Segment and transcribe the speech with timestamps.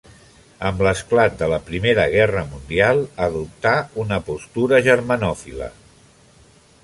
[0.69, 5.69] Amb l'esclat de la Primera Guerra Mundial, adoptà una postura germanòfila.